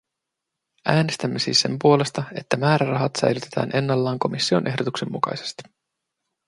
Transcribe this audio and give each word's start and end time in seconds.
Äänestämme 0.85 1.39
siis 1.39 1.61
sen 1.61 1.79
puolesta, 1.79 2.23
että 2.35 2.57
määrärahat 2.57 3.11
säilytetään 3.21 3.69
ennallaan 3.73 4.19
komission 4.19 4.67
ehdotuksen 4.67 5.11
mukaisesti. 5.11 5.63